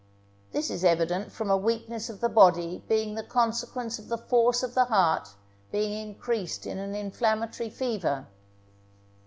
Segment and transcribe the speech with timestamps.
[0.51, 4.63] This is evident from a weakness of the body being the consequence of the force
[4.63, 5.29] of the heart
[5.71, 8.25] being increased in an inflammatory fever.